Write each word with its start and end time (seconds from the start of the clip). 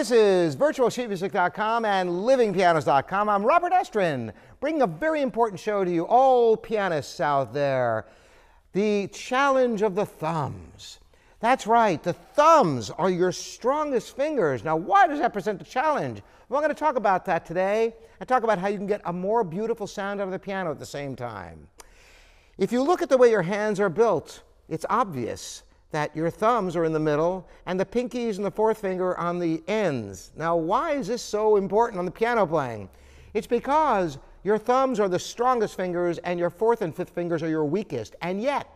This 0.00 0.12
is 0.12 0.56
virtualsheetmusic.com 0.56 1.84
and 1.84 2.08
livingpianos.com. 2.08 3.28
I'm 3.28 3.44
Robert 3.44 3.74
Estrin, 3.74 4.32
bringing 4.58 4.80
a 4.80 4.86
very 4.86 5.20
important 5.20 5.60
show 5.60 5.84
to 5.84 5.90
you, 5.90 6.04
all 6.04 6.56
pianists 6.56 7.20
out 7.20 7.52
there. 7.52 8.06
The 8.72 9.08
challenge 9.08 9.82
of 9.82 9.94
the 9.94 10.06
thumbs. 10.06 11.00
That's 11.40 11.66
right, 11.66 12.02
the 12.02 12.14
thumbs 12.14 12.88
are 12.88 13.10
your 13.10 13.30
strongest 13.30 14.16
fingers. 14.16 14.64
Now, 14.64 14.74
why 14.74 15.06
does 15.06 15.18
that 15.18 15.34
present 15.34 15.60
a 15.60 15.66
challenge? 15.66 16.22
Well, 16.48 16.58
I'm 16.58 16.64
going 16.64 16.74
to 16.74 16.80
talk 16.80 16.96
about 16.96 17.26
that 17.26 17.44
today 17.44 17.94
and 18.20 18.26
talk 18.26 18.42
about 18.42 18.58
how 18.58 18.68
you 18.68 18.78
can 18.78 18.86
get 18.86 19.02
a 19.04 19.12
more 19.12 19.44
beautiful 19.44 19.86
sound 19.86 20.22
out 20.22 20.28
of 20.28 20.32
the 20.32 20.38
piano 20.38 20.70
at 20.70 20.78
the 20.78 20.86
same 20.86 21.14
time. 21.14 21.68
If 22.56 22.72
you 22.72 22.82
look 22.82 23.02
at 23.02 23.10
the 23.10 23.18
way 23.18 23.28
your 23.28 23.42
hands 23.42 23.78
are 23.78 23.90
built, 23.90 24.44
it's 24.66 24.86
obvious 24.88 25.62
that 25.90 26.14
your 26.14 26.30
thumbs 26.30 26.76
are 26.76 26.84
in 26.84 26.92
the 26.92 27.00
middle 27.00 27.48
and 27.66 27.78
the 27.78 27.84
pinkies 27.84 28.36
and 28.36 28.44
the 28.44 28.50
fourth 28.50 28.78
finger 28.78 29.16
on 29.18 29.38
the 29.38 29.62
ends. 29.66 30.30
Now, 30.36 30.56
why 30.56 30.92
is 30.92 31.08
this 31.08 31.22
so 31.22 31.56
important 31.56 31.98
on 31.98 32.04
the 32.04 32.10
piano 32.10 32.46
playing? 32.46 32.88
It's 33.34 33.46
because 33.46 34.18
your 34.44 34.58
thumbs 34.58 35.00
are 35.00 35.08
the 35.08 35.18
strongest 35.18 35.76
fingers 35.76 36.18
and 36.18 36.38
your 36.38 36.50
fourth 36.50 36.82
and 36.82 36.94
fifth 36.94 37.10
fingers 37.10 37.42
are 37.42 37.48
your 37.48 37.64
weakest. 37.64 38.16
And 38.22 38.40
yet, 38.40 38.68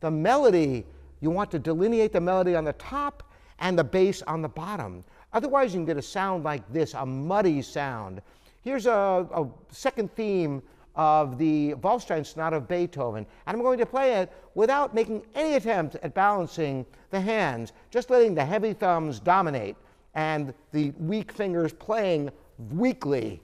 the 0.00 0.10
melody, 0.10 0.84
you 1.20 1.30
want 1.30 1.50
to 1.52 1.58
delineate 1.58 2.12
the 2.12 2.20
melody 2.20 2.54
on 2.54 2.64
the 2.64 2.74
top 2.74 3.32
and 3.58 3.78
the 3.78 3.84
bass 3.84 4.22
on 4.22 4.42
the 4.42 4.48
bottom. 4.48 5.04
Otherwise, 5.32 5.72
you 5.72 5.78
can 5.78 5.86
get 5.86 5.96
a 5.96 6.02
sound 6.02 6.44
like 6.44 6.70
this, 6.72 6.94
a 6.94 7.04
muddy 7.04 7.60
sound. 7.62 8.22
Here's 8.62 8.86
a, 8.86 9.26
a 9.32 9.46
second 9.70 10.14
theme 10.14 10.62
of 10.98 11.38
the 11.38 11.74
Waldstein 11.74 12.26
Sonata 12.26 12.56
of 12.56 12.68
Beethoven. 12.68 13.24
And 13.46 13.56
I'm 13.56 13.62
going 13.62 13.78
to 13.78 13.86
play 13.86 14.14
it 14.14 14.32
without 14.54 14.94
making 14.94 15.22
any 15.34 15.54
attempt 15.54 15.94
at 16.02 16.12
balancing 16.12 16.84
the 17.10 17.20
hands, 17.20 17.72
just 17.90 18.10
letting 18.10 18.34
the 18.34 18.44
heavy 18.44 18.72
thumbs 18.72 19.20
dominate 19.20 19.76
and 20.14 20.52
the 20.72 20.90
weak 20.98 21.32
fingers 21.32 21.72
playing 21.72 22.30
weakly 22.72 23.40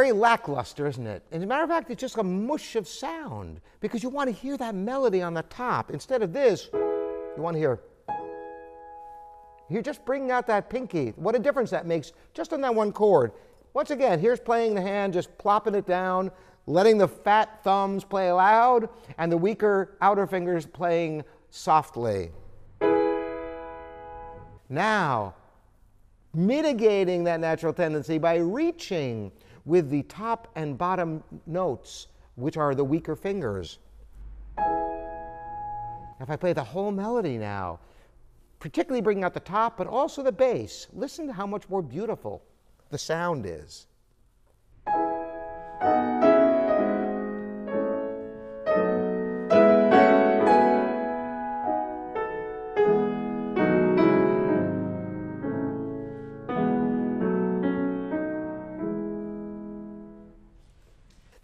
very 0.00 0.12
lackluster, 0.12 0.86
isn't 0.86 1.06
it? 1.06 1.22
As 1.30 1.42
a 1.42 1.46
matter 1.46 1.62
of 1.62 1.68
fact, 1.68 1.90
it's 1.90 2.00
just 2.00 2.16
a 2.16 2.22
mush 2.22 2.74
of 2.74 2.88
sound 2.88 3.60
because 3.80 4.02
you 4.02 4.08
want 4.08 4.28
to 4.28 4.34
hear 4.34 4.56
that 4.56 4.74
melody 4.74 5.20
on 5.20 5.34
the 5.34 5.42
top. 5.42 5.90
Instead 5.90 6.22
of 6.22 6.32
this, 6.32 6.70
you 6.72 7.42
want 7.42 7.54
to 7.54 7.58
hear. 7.58 7.80
You're 9.68 9.82
just 9.82 10.02
bringing 10.06 10.30
out 10.30 10.46
that 10.46 10.70
pinky. 10.70 11.10
What 11.16 11.34
a 11.34 11.38
difference 11.38 11.68
that 11.72 11.84
makes 11.84 12.12
just 12.32 12.54
on 12.54 12.62
that 12.62 12.74
one 12.74 12.92
chord. 12.92 13.32
Once 13.74 13.90
again, 13.90 14.18
here's 14.18 14.40
playing 14.40 14.74
the 14.74 14.80
hand, 14.80 15.12
just 15.12 15.36
plopping 15.36 15.74
it 15.74 15.86
down, 15.86 16.30
letting 16.66 16.96
the 16.96 17.06
fat 17.06 17.62
thumbs 17.62 18.02
play 18.02 18.32
loud, 18.32 18.88
and 19.18 19.30
the 19.30 19.36
weaker 19.36 19.98
outer 20.00 20.26
fingers 20.26 20.64
playing 20.64 21.24
softly. 21.50 22.30
Now, 24.70 25.34
mitigating 26.32 27.24
that 27.24 27.38
natural 27.38 27.74
tendency 27.74 28.16
by 28.16 28.36
reaching 28.36 29.30
with 29.64 29.90
the 29.90 30.02
top 30.04 30.48
and 30.56 30.76
bottom 30.76 31.22
notes, 31.46 32.08
which 32.36 32.56
are 32.56 32.74
the 32.74 32.84
weaker 32.84 33.16
fingers. 33.16 33.78
If 36.20 36.28
I 36.28 36.36
play 36.36 36.52
the 36.52 36.64
whole 36.64 36.90
melody 36.90 37.38
now, 37.38 37.80
particularly 38.58 39.00
bringing 39.00 39.24
out 39.24 39.32
the 39.34 39.40
top, 39.40 39.78
but 39.78 39.86
also 39.86 40.22
the 40.22 40.32
bass, 40.32 40.86
listen 40.92 41.26
to 41.26 41.32
how 41.32 41.46
much 41.46 41.68
more 41.68 41.82
beautiful 41.82 42.42
the 42.90 42.98
sound 42.98 43.46
is. 43.46 43.86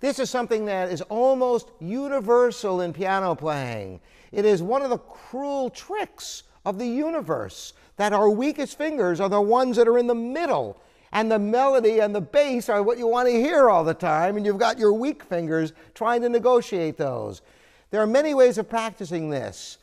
This 0.07 0.21
is 0.21 0.31
something 0.31 0.67
that 0.67 0.93
is 0.93 1.03
almost 1.03 1.73
universal 1.81 2.83
in 2.83 2.93
piano 2.93 3.35
playing. 3.35 3.99
It 4.31 4.45
is 4.45 4.63
one 4.63 4.83
of 4.83 4.91
the 4.91 4.99
cruel 4.99 5.69
tricks 5.69 6.45
of 6.65 6.79
the 6.79 6.87
universe 6.87 7.73
that 7.97 8.13
our 8.13 8.31
weakest 8.31 8.79
fingers 8.79 9.19
are 9.19 9.29
the 9.29 9.41
ones 9.41 9.77
that 9.77 9.89
are 9.89 9.99
in 9.99 10.07
the 10.07 10.15
middle. 10.15 10.81
And 11.11 11.29
the 11.29 11.41
melody 11.41 11.99
and 11.99 12.15
the 12.15 12.21
bass 12.21 12.69
are 12.69 12.85
what 12.85 12.99
you 12.99 13.09
want 13.09 13.27
to 13.27 13.35
hear 13.35 13.69
all 13.69 13.83
the 13.83 13.95
time, 13.95 14.37
and 14.37 14.47
you've 14.47 14.59
got 14.59 14.79
your 14.79 14.93
weak 14.93 15.25
fingers 15.25 15.73
trying 15.93 16.23
to 16.23 16.29
negotiate 16.29 16.97
those. 16.97 17.43
There 17.91 18.01
are 18.01 18.07
many 18.07 18.33
ways 18.33 18.59
of 18.59 18.71
practicing 18.71 19.29
this. 19.29 19.79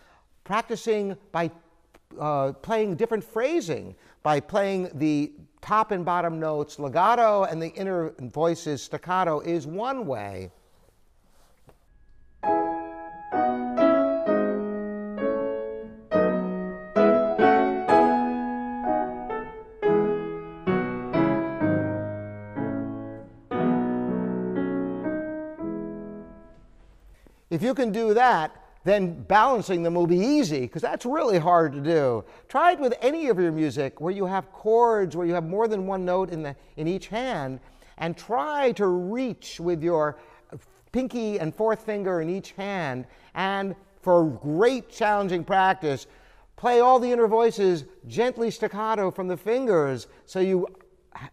Practicing 0.45 1.17
by 1.33 1.51
uh, 2.19 2.53
playing 2.53 2.95
different 2.95 3.23
phrasing, 3.23 3.95
by 4.21 4.39
playing 4.39 4.89
the 4.95 5.31
top 5.61 5.91
and 5.91 6.05
bottom 6.05 6.39
notes, 6.39 6.79
legato 6.79 7.43
and 7.43 7.61
the 7.61 7.69
inner 7.69 8.13
voices, 8.19 8.81
staccato, 8.81 9.39
is 9.41 9.65
one 9.67 10.05
way. 10.05 10.51
If 27.49 27.61
you 27.61 27.75
can 27.75 27.91
do 27.91 28.15
that, 28.15 28.62
then 28.83 29.23
balancing 29.23 29.81
them 29.83 29.93
will 29.93 30.07
be 30.07 30.17
easy 30.17 30.61
because 30.61 30.81
that's 30.81 31.05
really 31.05 31.39
hard 31.39 31.73
to 31.73 31.79
do. 31.79 32.23
Try 32.49 32.73
it 32.73 32.79
with 32.79 32.93
any 33.01 33.29
of 33.29 33.39
your 33.39 33.51
music 33.51 34.01
where 34.01 34.13
you 34.13 34.25
have 34.25 34.51
chords, 34.51 35.15
where 35.15 35.25
you 35.25 35.33
have 35.33 35.45
more 35.45 35.67
than 35.67 35.87
one 35.87 36.03
note 36.03 36.29
in, 36.29 36.43
the, 36.43 36.55
in 36.75 36.87
each 36.87 37.07
hand, 37.07 37.59
and 37.97 38.17
try 38.17 38.71
to 38.73 38.87
reach 38.87 39.59
with 39.59 39.81
your 39.81 40.17
pinky 40.91 41.39
and 41.39 41.55
fourth 41.55 41.85
finger 41.85 42.21
in 42.21 42.29
each 42.29 42.51
hand. 42.51 43.05
And 43.35 43.75
for 44.01 44.25
great 44.25 44.89
challenging 44.89 45.45
practice, 45.45 46.07
play 46.57 46.81
all 46.81 46.99
the 46.99 47.11
inner 47.11 47.27
voices 47.27 47.85
gently 48.07 48.51
staccato 48.51 49.11
from 49.11 49.27
the 49.27 49.37
fingers 49.37 50.07
so 50.25 50.39
you 50.39 50.67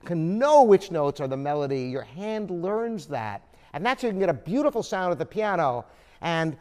can 0.05 0.39
know 0.39 0.63
which 0.63 0.91
notes 0.91 1.21
are 1.21 1.29
the 1.29 1.37
melody. 1.37 1.83
Your 1.83 2.03
hand 2.03 2.51
learns 2.51 3.07
that. 3.07 3.43
And 3.73 3.85
that's 3.85 4.03
how 4.03 4.09
you 4.09 4.13
can 4.13 4.21
get 4.21 4.29
a 4.29 4.35
beautiful 4.35 4.83
sound 4.83 5.13
at 5.13 5.19
the 5.19 5.27
piano. 5.27 5.85
And 6.21 6.57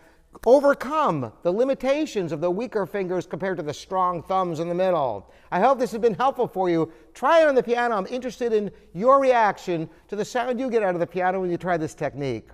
overcome 0.46 1.32
the 1.44 1.52
limitations 1.52 2.32
of 2.32 2.42
the 2.42 2.50
weaker 2.50 2.86
fingers 2.86 3.26
compared 3.26 3.58
to 3.58 3.64
the 3.64 3.74
strong 3.74 4.24
thumbs 4.24 4.60
in 4.60 4.70
the 4.70 4.76
middle. 4.76 5.32
I 5.52 5.60
hope 5.60 5.80
this 5.80 5.92
has 5.92 6.02
been 6.02 6.14
helpful 6.14 6.48
for 6.48 6.70
you. 6.70 6.92
Try 7.14 7.42
it 7.42 7.48
on 7.48 7.56
the 7.56 7.64
piano. 7.64 7.96
I'm 7.96 8.08
interested 8.08 8.54
in 8.54 8.72
your 8.94 9.20
reaction 9.20 9.90
to 10.08 10.16
the 10.16 10.26
sound 10.26 10.60
you 10.60 10.70
get 10.70 10.84
out 10.84 10.94
of 10.94 11.00
the 11.00 11.08
piano 11.08 11.42
when 11.42 11.50
you 11.50 11.58
try 11.58 11.78
this 11.78 11.94
technique. 11.94 12.50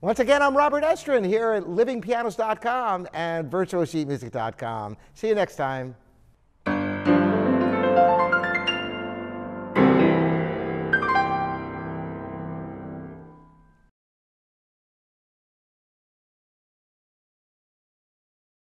Once 0.00 0.18
again, 0.18 0.42
I'm 0.42 0.56
Robert 0.56 0.82
Estrin 0.82 1.26
here 1.26 1.52
at 1.52 1.64
livingpianos.com 1.64 3.08
and 3.12 3.50
virtualsheetmusic.com. 3.50 4.96
See 5.14 5.28
you 5.28 5.34
next 5.34 5.56
time. 5.56 5.94